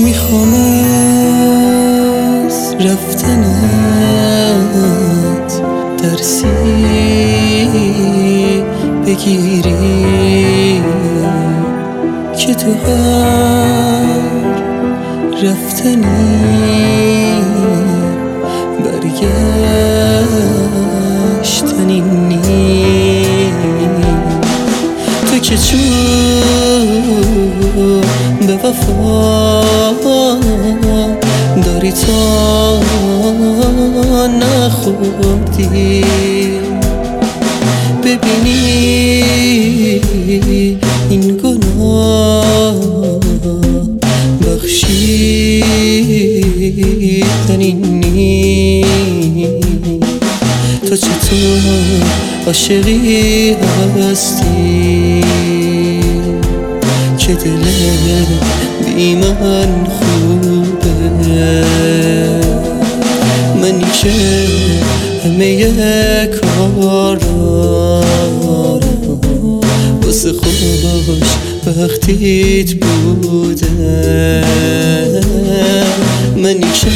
می‌خوام 0.00 0.54
از 2.46 2.74
رفتنت 2.74 4.02
درسی 6.02 6.46
بگیری 9.06 10.82
که 12.38 12.54
تو 12.54 12.70
هر 12.70 14.08
رفتنی 15.42 16.04
برگشتنی 18.84 19.50
نی 22.00 23.52
تو 25.30 25.38
که 25.38 25.56
چون 25.56 25.88
به 28.46 28.56
داری 31.88 32.00
تا 32.06 32.80
نخوردی 34.26 36.04
ببینی 38.04 39.22
این 41.10 41.36
گناه 41.36 42.74
بخشیدنی 44.46 45.62
نی 47.72 48.84
تو 50.88 50.96
چطور 50.96 51.60
عاشقی 52.46 53.56
هستی؟ 53.96 55.24
که 57.18 57.34
دل 57.34 57.64
بی 58.84 59.14
من 59.14 59.86
خوبه 59.86 60.67
منی 63.60 63.84
که 64.02 64.12
همه 65.24 66.26
کارا 66.26 67.16
واسه 70.02 70.32
خوش 70.32 71.28
وقتیت 71.66 72.74
بوده. 72.74 73.66
منی 76.36 76.60
که 76.60 76.90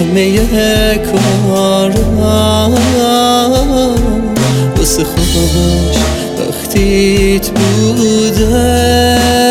همه 0.00 0.24
کارا 0.98 2.70
واسه 4.76 5.04
خوش 5.04 5.96
وقتیت 6.38 7.50
بوده. 7.50 9.41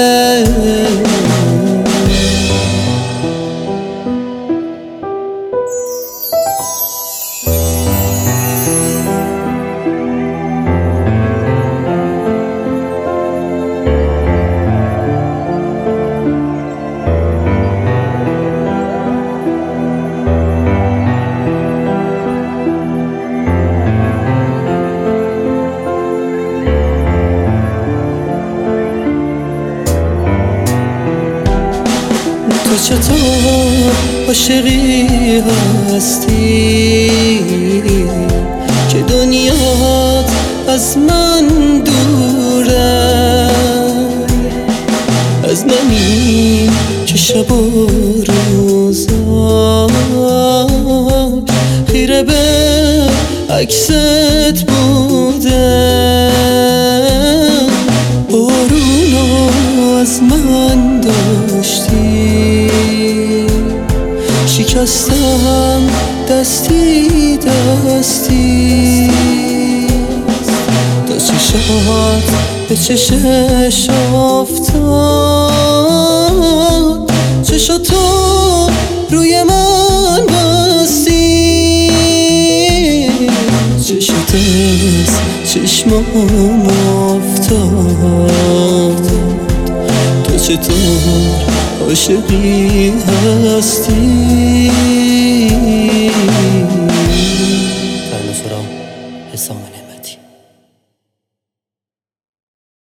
تو 32.72 32.78
چطور 32.78 33.92
عاشقی 34.28 35.44
هستی. 35.96 37.09
که 38.90 39.02
دنیات 39.08 40.32
از 40.68 40.98
من 40.98 41.48
دوره 41.86 43.50
از 45.44 45.66
منی 45.66 46.70
که 47.06 47.18
شب 47.18 47.52
و 47.52 47.88
روزا 48.28 49.88
خیره 51.92 52.24
به 52.24 52.34
عکست 53.50 54.66
بوده 54.66 56.11
از 60.01 60.23
من 60.23 61.01
داشتی. 61.01 62.67
شکستم 64.45 65.81
دستی 66.29 67.38
دستی. 67.38 69.12
تا 71.07 71.17
چشات 71.17 72.23
به 72.69 72.75
چشش 72.75 73.89
افتاد. 74.16 74.81
چشاتو 77.44 78.69
روی 79.12 79.44
من 79.44 80.25
بستی. 80.25 81.91
چشات 83.83 84.35
چشمام 85.45 86.68
افتاد. 86.68 88.12
تو 88.97 89.00
چطور 90.51 91.45
عاشقی 91.81 92.94
هستی. 93.57 94.72